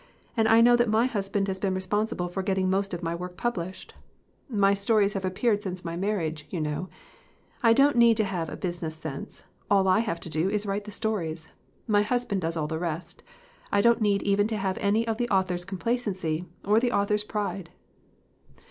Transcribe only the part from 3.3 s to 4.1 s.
published.